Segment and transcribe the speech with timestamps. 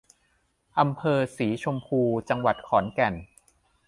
[0.79, 3.13] อำเภอสีชมพู จังหวัดขอนแก่น